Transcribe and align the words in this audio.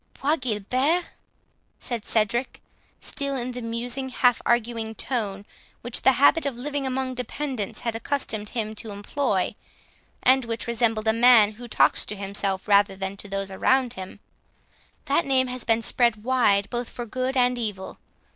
"Bois 0.19 0.35
Guilbert," 0.35 1.05
said 1.77 2.05
Cedric, 2.07 2.63
still 2.99 3.35
in 3.35 3.51
the 3.51 3.61
musing, 3.61 4.09
half 4.09 4.41
arguing 4.47 4.95
tone, 4.95 5.45
which 5.81 6.01
the 6.01 6.13
habit 6.13 6.47
of 6.47 6.55
living 6.55 6.87
among 6.87 7.13
dependants 7.13 7.81
had 7.81 7.95
accustomed 7.95 8.49
him 8.49 8.73
to 8.73 8.89
employ, 8.89 9.53
and 10.23 10.45
which 10.45 10.65
resembled 10.65 11.07
a 11.07 11.13
man 11.13 11.51
who 11.51 11.67
talks 11.67 12.03
to 12.05 12.15
himself 12.15 12.67
rather 12.67 12.95
than 12.95 13.15
to 13.17 13.27
those 13.27 13.51
around 13.51 13.93
him—"Bois 13.93 14.69
Guilbert? 15.05 15.05
that 15.21 15.25
name 15.29 15.45
has 15.45 15.63
been 15.65 15.83
spread 15.83 16.23
wide 16.23 16.67
both 16.71 16.89
for 16.89 17.05
good 17.05 17.37
and 17.37 17.59
evil. 17.59 17.99